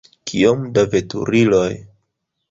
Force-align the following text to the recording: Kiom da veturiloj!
Kiom 0.29 0.61
da 0.77 0.83
veturiloj! 0.95 1.69